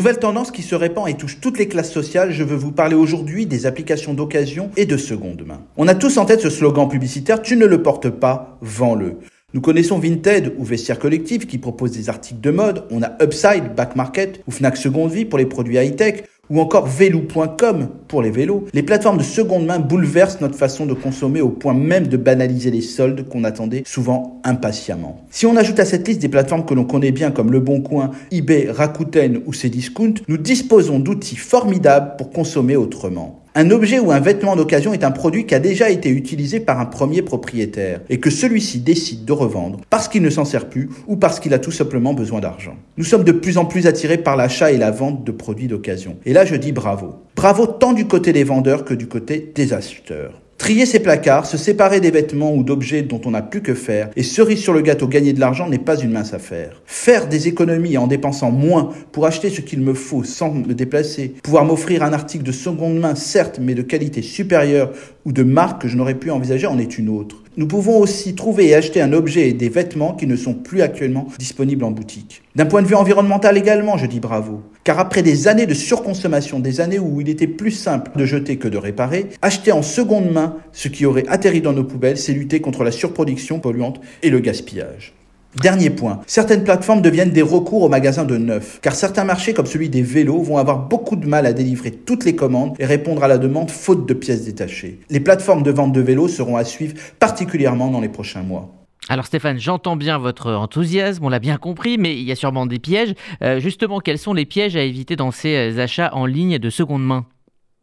Nouvelle 0.00 0.18
tendance 0.18 0.50
qui 0.50 0.62
se 0.62 0.74
répand 0.74 1.06
et 1.10 1.12
touche 1.12 1.40
toutes 1.42 1.58
les 1.58 1.68
classes 1.68 1.92
sociales, 1.92 2.32
je 2.32 2.42
veux 2.42 2.56
vous 2.56 2.72
parler 2.72 2.94
aujourd'hui 2.94 3.44
des 3.44 3.66
applications 3.66 4.14
d'occasion 4.14 4.70
et 4.78 4.86
de 4.86 4.96
seconde 4.96 5.44
main. 5.46 5.60
On 5.76 5.88
a 5.88 5.94
tous 5.94 6.16
en 6.16 6.24
tête 6.24 6.40
ce 6.40 6.48
slogan 6.48 6.88
publicitaire, 6.88 7.42
tu 7.42 7.54
ne 7.54 7.66
le 7.66 7.82
portes 7.82 8.08
pas, 8.08 8.56
vends-le. 8.62 9.18
Nous 9.52 9.60
connaissons 9.60 9.98
Vinted 9.98 10.54
ou 10.56 10.64
Vestiaire 10.64 10.98
Collectif 10.98 11.46
qui 11.46 11.58
propose 11.58 11.90
des 11.90 12.08
articles 12.08 12.40
de 12.40 12.50
mode, 12.50 12.84
on 12.90 13.02
a 13.02 13.22
Upside, 13.22 13.74
Back 13.76 13.94
Market 13.94 14.40
ou 14.46 14.52
Fnac 14.52 14.78
Seconde 14.78 15.12
Vie 15.12 15.26
pour 15.26 15.38
les 15.38 15.44
produits 15.44 15.76
high-tech, 15.76 16.24
ou 16.50 16.60
encore 16.60 16.86
Vélo.com 16.86 17.88
pour 18.08 18.22
les 18.22 18.30
vélos, 18.30 18.66
les 18.74 18.82
plateformes 18.82 19.18
de 19.18 19.22
seconde 19.22 19.66
main 19.66 19.78
bouleversent 19.78 20.40
notre 20.40 20.56
façon 20.56 20.84
de 20.84 20.94
consommer 20.94 21.40
au 21.40 21.48
point 21.48 21.74
même 21.74 22.08
de 22.08 22.16
banaliser 22.16 22.70
les 22.70 22.80
soldes 22.80 23.28
qu'on 23.28 23.44
attendait 23.44 23.84
souvent 23.86 24.40
impatiemment. 24.44 25.24
Si 25.30 25.46
on 25.46 25.56
ajoute 25.56 25.78
à 25.78 25.84
cette 25.84 26.06
liste 26.08 26.20
des 26.20 26.28
plateformes 26.28 26.66
que 26.66 26.74
l'on 26.74 26.84
connaît 26.84 27.12
bien 27.12 27.30
comme 27.30 27.52
Le 27.52 27.60
Bon 27.60 27.80
Coin, 27.80 28.10
eBay, 28.32 28.68
Rakuten 28.70 29.42
ou 29.46 29.52
Cdiscount, 29.52 30.14
nous 30.26 30.36
disposons 30.36 30.98
d'outils 30.98 31.36
formidables 31.36 32.16
pour 32.16 32.30
consommer 32.30 32.76
autrement. 32.76 33.39
Un 33.56 33.72
objet 33.72 33.98
ou 33.98 34.12
un 34.12 34.20
vêtement 34.20 34.54
d'occasion 34.54 34.92
est 34.92 35.02
un 35.02 35.10
produit 35.10 35.44
qui 35.44 35.56
a 35.56 35.58
déjà 35.58 35.90
été 35.90 36.08
utilisé 36.08 36.60
par 36.60 36.78
un 36.78 36.86
premier 36.86 37.20
propriétaire 37.22 38.00
et 38.08 38.20
que 38.20 38.30
celui-ci 38.30 38.78
décide 38.78 39.24
de 39.24 39.32
revendre 39.32 39.80
parce 39.90 40.06
qu'il 40.06 40.22
ne 40.22 40.30
s'en 40.30 40.44
sert 40.44 40.68
plus 40.68 40.88
ou 41.08 41.16
parce 41.16 41.40
qu'il 41.40 41.52
a 41.52 41.58
tout 41.58 41.72
simplement 41.72 42.14
besoin 42.14 42.38
d'argent. 42.38 42.76
Nous 42.96 43.02
sommes 43.02 43.24
de 43.24 43.32
plus 43.32 43.58
en 43.58 43.64
plus 43.64 43.88
attirés 43.88 44.18
par 44.18 44.36
l'achat 44.36 44.70
et 44.70 44.76
la 44.76 44.92
vente 44.92 45.24
de 45.24 45.32
produits 45.32 45.66
d'occasion. 45.66 46.16
Et 46.24 46.32
là, 46.32 46.44
je 46.44 46.54
dis 46.54 46.70
bravo. 46.70 47.16
Bravo 47.34 47.66
tant 47.66 47.92
du 47.92 48.06
côté 48.06 48.32
des 48.32 48.44
vendeurs 48.44 48.84
que 48.84 48.94
du 48.94 49.08
côté 49.08 49.50
des 49.52 49.72
acheteurs. 49.72 50.40
Trier 50.70 50.86
ses 50.86 51.00
placards, 51.00 51.46
se 51.46 51.56
séparer 51.56 51.98
des 51.98 52.12
vêtements 52.12 52.54
ou 52.54 52.62
d'objets 52.62 53.02
dont 53.02 53.20
on 53.24 53.32
n'a 53.32 53.42
plus 53.42 53.60
que 53.60 53.74
faire, 53.74 54.08
et 54.14 54.22
cerise 54.22 54.60
sur 54.60 54.72
le 54.72 54.82
gâteau, 54.82 55.08
gagner 55.08 55.32
de 55.32 55.40
l'argent 55.40 55.68
n'est 55.68 55.78
pas 55.78 55.98
une 55.98 56.12
mince 56.12 56.32
affaire. 56.32 56.80
Faire 56.86 57.26
des 57.26 57.48
économies 57.48 57.98
en 57.98 58.06
dépensant 58.06 58.52
moins 58.52 58.90
pour 59.10 59.26
acheter 59.26 59.50
ce 59.50 59.62
qu'il 59.62 59.80
me 59.80 59.94
faut 59.94 60.22
sans 60.22 60.52
me 60.52 60.72
déplacer, 60.72 61.34
pouvoir 61.42 61.64
m'offrir 61.64 62.04
un 62.04 62.12
article 62.12 62.44
de 62.44 62.52
seconde 62.52 63.00
main, 63.00 63.16
certes, 63.16 63.58
mais 63.60 63.74
de 63.74 63.82
qualité 63.82 64.22
supérieure 64.22 64.92
ou 65.24 65.32
de 65.32 65.42
marque 65.42 65.82
que 65.82 65.88
je 65.88 65.96
n'aurais 65.96 66.14
pu 66.14 66.30
envisager 66.30 66.66
en 66.66 66.78
est 66.78 66.98
une 66.98 67.08
autre. 67.08 67.42
Nous 67.56 67.66
pouvons 67.66 67.98
aussi 67.98 68.34
trouver 68.34 68.68
et 68.68 68.74
acheter 68.74 69.02
un 69.02 69.12
objet 69.12 69.48
et 69.48 69.52
des 69.52 69.68
vêtements 69.68 70.14
qui 70.14 70.26
ne 70.26 70.36
sont 70.36 70.54
plus 70.54 70.82
actuellement 70.82 71.26
disponibles 71.38 71.84
en 71.84 71.90
boutique. 71.90 72.42
D'un 72.54 72.66
point 72.66 72.80
de 72.80 72.86
vue 72.86 72.94
environnemental 72.94 73.58
également, 73.58 73.98
je 73.98 74.06
dis 74.06 74.20
bravo. 74.20 74.62
Car 74.84 74.98
après 74.98 75.22
des 75.22 75.48
années 75.48 75.66
de 75.66 75.74
surconsommation, 75.74 76.60
des 76.60 76.80
années 76.80 76.98
où 76.98 77.20
il 77.20 77.28
était 77.28 77.46
plus 77.46 77.72
simple 77.72 78.12
de 78.16 78.24
jeter 78.24 78.56
que 78.56 78.68
de 78.68 78.78
réparer, 78.78 79.26
acheter 79.42 79.72
en 79.72 79.82
seconde 79.82 80.30
main 80.30 80.56
ce 80.72 80.88
qui 80.88 81.06
aurait 81.06 81.26
atterri 81.28 81.60
dans 81.60 81.72
nos 81.72 81.84
poubelles, 81.84 82.18
c'est 82.18 82.32
lutter 82.32 82.60
contre 82.60 82.84
la 82.84 82.92
surproduction 82.92 83.58
polluante 83.58 84.00
et 84.22 84.30
le 84.30 84.40
gaspillage. 84.40 85.14
Dernier 85.56 85.90
point, 85.90 86.20
certaines 86.28 86.62
plateformes 86.62 87.02
deviennent 87.02 87.32
des 87.32 87.42
recours 87.42 87.82
aux 87.82 87.88
magasins 87.88 88.24
de 88.24 88.36
neuf, 88.36 88.78
car 88.82 88.94
certains 88.94 89.24
marchés 89.24 89.52
comme 89.52 89.66
celui 89.66 89.88
des 89.88 90.02
vélos 90.02 90.42
vont 90.42 90.58
avoir 90.58 90.86
beaucoup 90.86 91.16
de 91.16 91.26
mal 91.26 91.44
à 91.44 91.52
délivrer 91.52 91.90
toutes 91.90 92.24
les 92.24 92.36
commandes 92.36 92.76
et 92.78 92.86
répondre 92.86 93.24
à 93.24 93.28
la 93.28 93.36
demande 93.36 93.68
faute 93.68 94.06
de 94.06 94.14
pièces 94.14 94.44
détachées. 94.44 95.00
Les 95.10 95.18
plateformes 95.18 95.64
de 95.64 95.72
vente 95.72 95.92
de 95.92 96.00
vélos 96.00 96.28
seront 96.28 96.56
à 96.56 96.62
suivre 96.62 96.94
particulièrement 97.18 97.90
dans 97.90 98.00
les 98.00 98.08
prochains 98.08 98.42
mois. 98.42 98.70
Alors 99.08 99.26
Stéphane, 99.26 99.58
j'entends 99.58 99.96
bien 99.96 100.18
votre 100.18 100.52
enthousiasme, 100.52 101.24
on 101.24 101.28
l'a 101.28 101.40
bien 101.40 101.56
compris, 101.56 101.98
mais 101.98 102.14
il 102.16 102.22
y 102.22 102.30
a 102.30 102.36
sûrement 102.36 102.66
des 102.66 102.78
pièges. 102.78 103.14
Euh, 103.42 103.58
justement, 103.58 103.98
quels 103.98 104.18
sont 104.18 104.34
les 104.34 104.44
pièges 104.44 104.76
à 104.76 104.82
éviter 104.82 105.16
dans 105.16 105.32
ces 105.32 105.80
achats 105.80 106.14
en 106.14 106.26
ligne 106.26 106.58
de 106.58 106.70
seconde 106.70 107.04
main? 107.04 107.26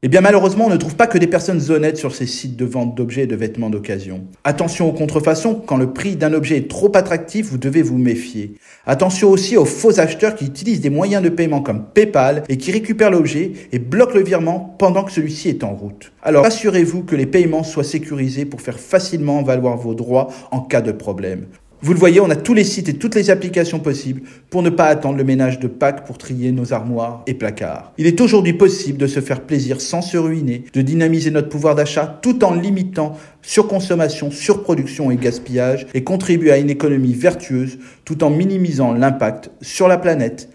Eh 0.03 0.09
bien 0.09 0.22
malheureusement, 0.22 0.67
on 0.67 0.70
ne 0.70 0.78
trouve 0.78 0.95
pas 0.95 1.08
que 1.08 1.17
des 1.17 1.26
personnes 1.26 1.72
honnêtes 1.72 1.98
sur 1.98 2.14
ces 2.14 2.28
sites 2.28 2.56
de 2.56 2.66
vente 2.66 2.94
d'objets 2.94 3.23
et 3.23 3.28
de 3.28 3.36
vêtements 3.36 3.72
d'occasion. 3.72 4.28
Attention 4.44 4.88
aux 4.88 4.94
contrefaçons, 4.94 5.56
quand 5.56 5.76
le 5.76 5.92
prix 5.92 6.16
d'un 6.16 6.34
objet 6.34 6.58
est 6.58 6.70
trop 6.70 6.95
attractif, 6.95 7.48
vous 7.48 7.58
devez 7.58 7.81
vous 7.81 7.98
méfier. 7.98 8.53
Attention 8.86 9.31
aussi 9.31 9.58
aux 9.58 9.66
faux 9.66 10.00
acheteurs 10.00 10.36
qui 10.36 10.45
utilisent 10.45 10.81
des 10.81 10.92
moyens 10.92 11.23
de 11.23 11.30
paiement 11.30 11.62
comme 11.62 11.84
PayPal 11.84 12.44
et 12.48 12.58
qui 12.58 12.72
récupèrent 12.72 13.09
l'objet 13.09 13.53
et 13.72 13.80
bloquent 13.80 14.14
le 14.14 14.23
virement 14.23 14.75
pendant 14.78 15.03
que 15.03 15.12
celui-ci 15.12 15.50
est 15.50 15.64
en 15.64 15.73
route. 15.73 16.12
Alors 16.22 16.45
assurez-vous 16.45 17.02
que 17.02 17.16
les 17.16 17.25
paiements 17.25 17.64
soient 17.64 17.84
sécurisés 17.84 18.45
pour 18.45 18.62
faire 18.62 18.80
facilement 18.80 19.42
valoir 19.42 19.78
vos 19.78 19.95
droits 19.95 20.28
en 20.52 20.59
cas 20.59 20.81
de 20.81 20.91
problème. 20.91 21.47
Vous 21.83 21.93
le 21.93 21.99
voyez, 21.99 22.19
on 22.19 22.29
a 22.31 22.35
tous 22.35 22.55
les 22.55 22.63
sites 22.63 22.89
et 22.89 22.95
toutes 22.95 23.13
les 23.13 23.29
applications 23.29 23.79
possibles 23.79 24.23
pour 24.49 24.63
ne 24.63 24.71
pas 24.71 24.85
attendre 24.85 25.15
le 25.17 25.23
ménage 25.23 25.59
de 25.59 25.67
Pâques 25.67 26.07
pour 26.07 26.17
trier 26.17 26.51
nos 26.51 26.73
armoires 26.73 27.21
et 27.27 27.35
placards. 27.35 27.93
Il 27.99 28.07
est 28.07 28.19
aujourd'hui 28.19 28.53
possible 28.53 28.97
de 28.97 29.05
se 29.05 29.19
faire 29.19 29.41
plaisir 29.41 29.79
sans 29.79 30.01
se 30.01 30.17
ruiner, 30.17 30.63
de 30.73 30.81
dynamiser 30.81 31.29
notre 31.29 31.49
pouvoir 31.49 31.75
d'achat 31.75 32.19
tout 32.23 32.43
en 32.43 32.55
limitant 32.55 33.15
surconsommation, 33.43 34.31
surproduction 34.31 35.11
et 35.11 35.17
gaspillage 35.17 35.85
et 35.93 36.03
contribuer 36.03 36.51
à 36.51 36.57
une 36.57 36.71
économie 36.71 37.13
vertueuse 37.13 37.77
tout 38.05 38.23
en 38.23 38.31
minimisant 38.31 38.94
l'impact 38.94 39.51
sur 39.61 39.88
la 39.88 39.99
planète. 39.99 40.49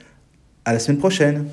À 0.64 0.72
la 0.72 0.80
semaine 0.80 0.98
prochaine. 0.98 1.44